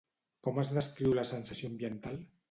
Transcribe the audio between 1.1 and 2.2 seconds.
la sensació ambiental?